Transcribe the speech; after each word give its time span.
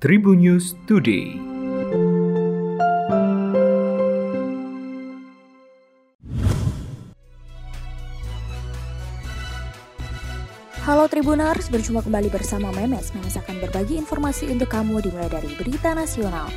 Tribun 0.00 0.40
News 0.40 0.80
Today. 0.88 1.36
Halo 10.88 11.04
Tribuners, 11.04 11.68
berjumpa 11.68 12.08
kembali 12.08 12.32
bersama 12.32 12.72
Memes. 12.72 13.12
Akan 13.12 13.60
berbagi 13.60 14.00
informasi 14.00 14.48
untuk 14.48 14.72
kamu 14.72 15.04
dimulai 15.04 15.28
dari 15.28 15.52
berita 15.60 15.92
nasional, 15.92 16.48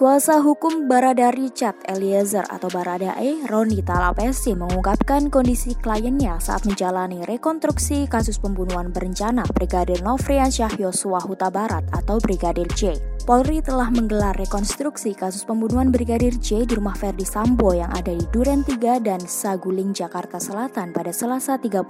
Kuasa 0.00 0.40
hukum 0.40 0.88
Barada 0.88 1.28
Richard 1.28 1.76
Eliezer 1.84 2.48
atau 2.48 2.72
Baradae, 2.72 3.44
Roni 3.44 3.84
Talapesi 3.84 4.56
mengungkapkan 4.56 5.28
kondisi 5.28 5.76
kliennya 5.76 6.40
saat 6.40 6.64
menjalani 6.64 7.20
rekonstruksi 7.28 8.08
kasus 8.08 8.40
pembunuhan 8.40 8.96
berencana 8.96 9.44
Brigadir 9.52 10.00
Nofriansyah 10.00 10.80
Yosua 10.80 11.20
Huta 11.20 11.52
Barat 11.52 11.84
atau 11.92 12.16
Brigadir 12.16 12.72
J. 12.72 13.09
Polri 13.28 13.60
telah 13.60 13.92
menggelar 13.92 14.32
rekonstruksi 14.32 15.12
kasus 15.12 15.44
pembunuhan 15.44 15.92
Brigadir 15.92 16.32
J 16.40 16.64
di 16.64 16.72
rumah 16.72 16.96
Ferdi 16.96 17.28
Sambo 17.28 17.76
yang 17.76 17.92
ada 17.92 18.16
di 18.16 18.24
Duren 18.32 18.64
3 18.64 18.96
dan 18.96 19.20
Saguling, 19.20 19.92
Jakarta 19.92 20.40
Selatan 20.40 20.96
pada 20.96 21.12
Selasa 21.12 21.60
30 21.60 21.84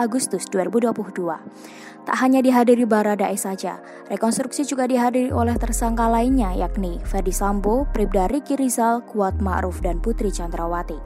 Agustus 0.00 0.48
2022. 0.48 2.00
Tak 2.08 2.16
hanya 2.16 2.40
dihadiri 2.40 2.88
Baradae 2.88 3.36
saja, 3.36 3.84
rekonstruksi 4.08 4.64
juga 4.64 4.88
dihadiri 4.88 5.28
oleh 5.36 5.52
tersangka 5.60 6.08
lainnya 6.08 6.56
yakni 6.56 6.96
Ferdi 7.04 7.30
Sambo, 7.30 7.84
Pribda 7.92 8.32
Riki 8.32 8.56
Rizal, 8.56 9.04
Kuat 9.04 9.36
Ma'ruf, 9.36 9.84
dan 9.84 10.00
Putri 10.00 10.32
Chandrawati. 10.32 10.96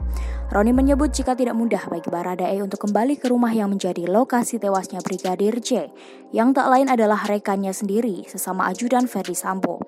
Roni 0.45 0.77
menyebut 0.77 1.09
jika 1.09 1.33
tidak 1.33 1.57
mudah 1.57 1.89
bagi 1.89 2.05
Baradae 2.05 2.61
untuk 2.61 2.85
kembali 2.85 3.17
ke 3.17 3.33
rumah 3.33 3.49
yang 3.49 3.73
menjadi 3.73 4.05
lokasi 4.05 4.61
tewasnya 4.61 5.01
Brigadir 5.01 5.57
J, 5.57 5.89
yang 6.37 6.53
tak 6.53 6.69
lain 6.69 6.85
adalah 6.85 7.17
rekannya 7.25 7.73
sendiri, 7.73 8.29
sesama 8.29 8.69
ajudan 8.69 9.09
Ferdi 9.09 9.33
Sambo. 9.33 9.81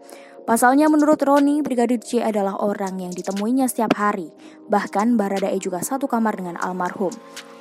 Pasalnya 0.50 0.89
menurut 0.89 1.22
Roni, 1.22 1.61
Brigadir 1.61 2.02
J 2.02 2.25
adalah 2.33 2.58
orang 2.58 2.97
yang 2.97 3.13
ditemuinya 3.13 3.69
setiap 3.69 4.02
hari. 4.02 4.33
Bahkan 4.66 5.13
Baradae 5.13 5.61
juga 5.61 5.85
satu 5.85 6.09
kamar 6.09 6.41
dengan 6.41 6.58
almarhum. 6.58 7.13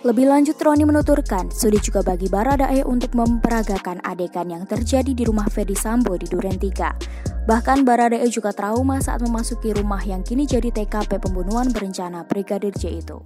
Lebih 0.06 0.30
lanjut 0.30 0.54
Roni 0.62 0.86
menuturkan, 0.86 1.50
sudah 1.50 1.82
juga 1.82 1.98
bagi 1.98 2.30
Baradae 2.30 2.86
untuk 2.86 3.18
memperagakan 3.18 3.98
adegan 4.06 4.46
yang 4.46 4.62
terjadi 4.62 5.10
di 5.10 5.26
rumah 5.26 5.50
Fedi 5.50 5.74
Sambo 5.74 6.14
di 6.14 6.30
Duren 6.30 6.62
3. 6.62 7.42
Bahkan 7.50 7.82
Baradae 7.82 8.22
juga 8.30 8.54
trauma 8.54 9.02
saat 9.02 9.18
memasuki 9.26 9.74
rumah 9.74 9.98
yang 10.06 10.22
kini 10.22 10.46
jadi 10.46 10.70
TKP 10.70 11.18
pembunuhan 11.18 11.74
berencana 11.74 12.22
Brigadir 12.22 12.70
J 12.78 13.02
itu. 13.02 13.18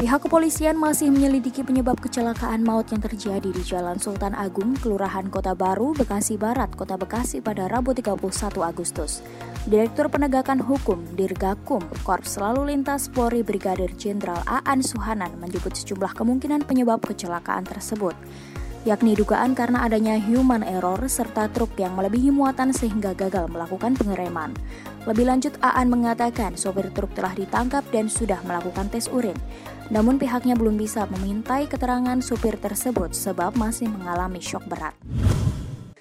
Pihak 0.00 0.24
kepolisian 0.24 0.80
masih 0.80 1.12
menyelidiki 1.12 1.60
penyebab 1.60 2.00
kecelakaan 2.00 2.64
maut 2.64 2.88
yang 2.88 3.04
terjadi 3.04 3.52
di 3.52 3.60
Jalan 3.60 4.00
Sultan 4.00 4.32
Agung, 4.32 4.72
Kelurahan 4.80 5.28
Kota 5.28 5.52
Baru, 5.52 5.92
Bekasi 5.92 6.40
Barat, 6.40 6.72
Kota 6.72 6.96
Bekasi 6.96 7.44
pada 7.44 7.68
Rabu 7.68 7.92
31 7.92 8.16
Agustus. 8.64 9.20
Direktur 9.68 10.08
Penegakan 10.08 10.64
Hukum 10.64 11.04
Dirgakum 11.20 11.84
Korps 12.00 12.40
Lalu 12.40 12.72
Lintas 12.72 13.12
Polri 13.12 13.44
Brigadir 13.44 13.92
Jenderal 13.92 14.40
Aan 14.48 14.80
Suhanan 14.80 15.36
menyebut 15.36 15.76
sejumlah 15.76 16.16
kemungkinan 16.16 16.64
penyebab 16.64 17.04
kecelakaan 17.04 17.68
tersebut 17.68 18.16
yakni 18.88 19.12
dugaan 19.12 19.52
karena 19.52 19.84
adanya 19.84 20.16
human 20.16 20.64
error 20.64 20.98
serta 21.04 21.52
truk 21.52 21.76
yang 21.76 21.92
melebihi 21.96 22.32
muatan 22.32 22.72
sehingga 22.72 23.12
gagal 23.12 23.48
melakukan 23.52 23.92
pengereman. 23.96 24.56
Lebih 25.04 25.28
lanjut, 25.28 25.54
Aan 25.60 25.92
mengatakan 25.92 26.56
sopir 26.56 26.88
truk 26.96 27.12
telah 27.12 27.36
ditangkap 27.36 27.84
dan 27.92 28.08
sudah 28.08 28.40
melakukan 28.48 28.88
tes 28.88 29.08
urin. 29.12 29.36
Namun 29.90 30.16
pihaknya 30.16 30.54
belum 30.54 30.78
bisa 30.78 31.04
memintai 31.10 31.66
keterangan 31.66 32.22
supir 32.22 32.56
tersebut 32.56 33.12
sebab 33.12 33.58
masih 33.58 33.90
mengalami 33.90 34.38
shock 34.38 34.62
berat. 34.70 34.94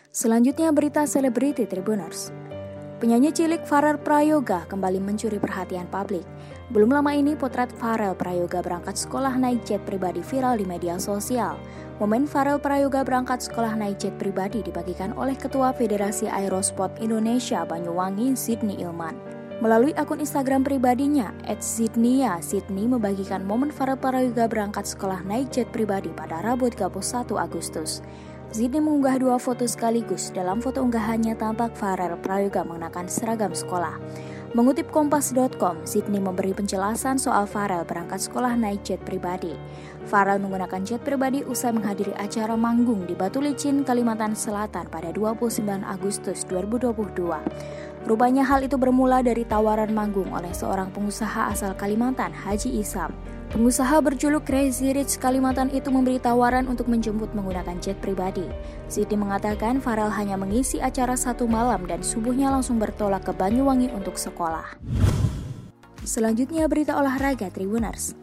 Selanjutnya 0.10 0.74
berita 0.74 1.06
selebriti 1.06 1.66
Tribuners. 1.70 2.49
Penyanyi 3.00 3.32
cilik 3.32 3.64
Farel 3.64 3.96
Prayoga 3.96 4.68
kembali 4.68 5.00
mencuri 5.00 5.40
perhatian 5.40 5.88
publik. 5.88 6.28
Belum 6.68 6.92
lama 6.92 7.16
ini 7.16 7.32
potret 7.32 7.72
Farel 7.72 8.12
Prayoga 8.12 8.60
berangkat 8.60 9.00
sekolah 9.00 9.40
naik 9.40 9.64
jet 9.64 9.80
pribadi 9.88 10.20
viral 10.20 10.60
di 10.60 10.68
media 10.68 11.00
sosial. 11.00 11.56
Momen 12.04 12.28
Farel 12.28 12.60
Prayoga 12.60 13.08
berangkat 13.08 13.40
sekolah 13.40 13.80
naik 13.80 14.04
jet 14.04 14.20
pribadi 14.20 14.60
dibagikan 14.60 15.16
oleh 15.16 15.32
Ketua 15.40 15.72
Federasi 15.72 16.28
Aerosport 16.28 17.00
Indonesia 17.00 17.64
Banyuwangi 17.64 18.36
Sydney 18.36 18.84
Ilman. 18.84 19.16
Melalui 19.64 19.96
akun 19.96 20.20
Instagram 20.20 20.68
pribadinya, 20.68 21.32
@sydneya, 21.48 22.44
Sydney 22.44 22.84
membagikan 22.84 23.48
momen 23.48 23.72
Farel 23.72 23.96
Prayoga 23.96 24.52
berangkat 24.52 24.84
sekolah 24.84 25.24
naik 25.24 25.56
jet 25.56 25.72
pribadi 25.72 26.12
pada 26.12 26.44
Rabu 26.44 26.68
31 26.68 27.40
Agustus. 27.40 28.04
Zidni 28.50 28.82
mengunggah 28.82 29.22
dua 29.22 29.38
foto 29.38 29.70
sekaligus. 29.70 30.34
Dalam 30.34 30.58
foto 30.58 30.82
unggahannya 30.82 31.38
tampak 31.38 31.78
Farel 31.78 32.18
Prayoga 32.18 32.66
mengenakan 32.66 33.06
seragam 33.06 33.54
sekolah. 33.54 34.02
Mengutip 34.58 34.90
kompas.com, 34.90 35.86
Sydney 35.86 36.18
memberi 36.18 36.58
penjelasan 36.58 37.22
soal 37.22 37.46
Farel 37.46 37.86
berangkat 37.86 38.18
sekolah 38.18 38.58
naik 38.58 38.82
jet 38.82 38.98
pribadi. 39.06 39.54
Farel 40.10 40.42
menggunakan 40.42 40.82
jet 40.82 41.06
pribadi 41.06 41.46
usai 41.46 41.70
menghadiri 41.78 42.18
acara 42.18 42.58
manggung 42.58 43.06
di 43.06 43.14
Batu 43.14 43.38
Licin, 43.38 43.86
Kalimantan 43.86 44.34
Selatan 44.34 44.90
pada 44.90 45.14
29 45.14 45.86
Agustus 45.86 46.42
2022. 46.50 47.30
Rupanya 48.08 48.48
hal 48.48 48.64
itu 48.64 48.80
bermula 48.80 49.20
dari 49.20 49.44
tawaran 49.44 49.92
manggung 49.92 50.32
oleh 50.32 50.56
seorang 50.56 50.88
pengusaha 50.96 51.52
asal 51.52 51.76
Kalimantan, 51.76 52.32
Haji 52.32 52.80
Isam. 52.80 53.12
Pengusaha 53.50 53.98
berjuluk 54.00 54.46
Crazy 54.46 54.94
Rich 54.94 55.18
Kalimantan 55.18 55.74
itu 55.74 55.90
memberi 55.90 56.22
tawaran 56.22 56.70
untuk 56.70 56.86
menjemput 56.86 57.34
menggunakan 57.34 57.82
jet 57.82 57.98
pribadi. 57.98 58.46
Siti 58.86 59.18
mengatakan 59.18 59.82
Farel 59.82 60.14
hanya 60.14 60.38
mengisi 60.38 60.78
acara 60.78 61.18
satu 61.18 61.50
malam 61.50 61.90
dan 61.90 62.06
subuhnya 62.06 62.54
langsung 62.54 62.78
bertolak 62.78 63.26
ke 63.26 63.34
Banyuwangi 63.34 63.90
untuk 63.90 64.22
sekolah. 64.22 64.78
Selanjutnya 66.06 66.70
berita 66.70 66.94
olahraga 66.98 67.50
Tribuners. 67.50 68.14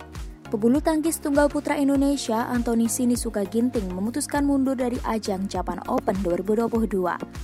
Pebulu 0.46 0.78
tangkis 0.78 1.18
tunggal 1.18 1.50
putra 1.50 1.74
Indonesia 1.74 2.46
Anthony 2.46 2.86
Sinisuka 2.86 3.42
Ginting 3.42 3.90
memutuskan 3.90 4.46
mundur 4.46 4.78
dari 4.78 4.94
ajang 5.02 5.50
Japan 5.50 5.82
Open 5.90 6.14
2022. 6.22 6.86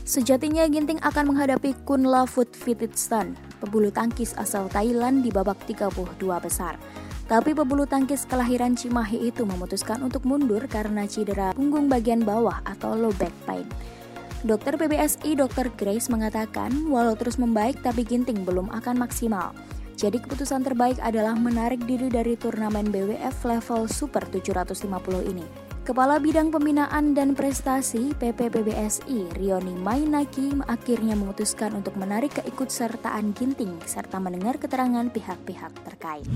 Sejatinya 0.06 0.62
Ginting 0.70 1.02
akan 1.02 1.34
menghadapi 1.34 1.74
Kun 1.82 2.06
Lafut 2.06 2.46
Fititstan, 2.54 3.34
pebulu 3.58 3.90
tangkis 3.90 4.38
asal 4.38 4.70
Thailand 4.70 5.26
di 5.26 5.34
babak 5.34 5.58
32 5.66 6.14
besar. 6.38 6.78
Tapi 7.26 7.50
pebulu 7.58 7.90
tangkis 7.90 8.22
kelahiran 8.22 8.78
Cimahi 8.78 9.34
itu 9.34 9.42
memutuskan 9.42 9.98
untuk 10.06 10.22
mundur 10.22 10.62
karena 10.70 11.02
cedera 11.02 11.50
punggung 11.58 11.90
bagian 11.90 12.22
bawah 12.22 12.62
atau 12.62 12.94
low 12.94 13.10
back 13.18 13.34
pain. 13.50 13.66
Dokter 14.46 14.78
PBSI 14.78 15.34
Dr. 15.34 15.74
Grace 15.74 16.06
mengatakan, 16.06 16.70
walau 16.86 17.18
terus 17.18 17.34
membaik 17.34 17.82
tapi 17.82 18.06
Ginting 18.06 18.46
belum 18.46 18.70
akan 18.70 18.94
maksimal. 18.94 19.50
Jadi 19.96 20.18
keputusan 20.22 20.64
terbaik 20.66 20.98
adalah 20.98 21.36
menarik 21.36 21.84
diri 21.86 22.08
dari 22.08 22.34
turnamen 22.34 22.88
BWF 22.90 23.44
level 23.44 23.86
Super 23.86 24.24
750 24.28 24.88
ini. 25.30 25.46
Kepala 25.82 26.22
Bidang 26.22 26.54
Pembinaan 26.54 27.10
dan 27.10 27.34
Prestasi 27.34 28.14
PPPBSI 28.14 29.34
Rioni 29.34 29.74
Mainaki 29.74 30.54
akhirnya 30.70 31.18
memutuskan 31.18 31.74
untuk 31.74 31.98
menarik 31.98 32.38
keikutsertaan 32.38 33.34
Ginting 33.34 33.82
serta 33.82 34.22
mendengar 34.22 34.62
keterangan 34.62 35.10
pihak-pihak 35.10 35.74
terkait. 35.82 36.26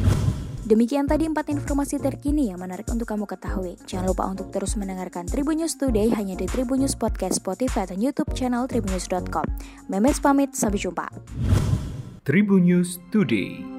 Demikian 0.66 1.06
tadi 1.06 1.30
empat 1.30 1.46
informasi 1.46 2.02
terkini 2.02 2.50
yang 2.50 2.58
menarik 2.58 2.90
untuk 2.90 3.06
kamu 3.06 3.22
ketahui. 3.30 3.78
Jangan 3.86 4.10
lupa 4.10 4.26
untuk 4.26 4.50
terus 4.50 4.74
mendengarkan 4.74 5.22
Tribun 5.30 5.62
News 5.62 5.78
Today 5.78 6.10
hanya 6.10 6.34
di 6.34 6.50
Tribun 6.50 6.82
News 6.82 6.98
Podcast, 6.98 7.38
Spotify, 7.38 7.86
dan 7.86 8.02
YouTube 8.02 8.34
channel 8.34 8.66
tribunnews.com. 8.66 9.46
Memes 9.86 10.18
pamit, 10.18 10.58
sampai 10.58 10.82
jumpa. 10.82 11.06
Tribun 12.26 12.66
News 12.66 12.98
Today. 13.14 13.75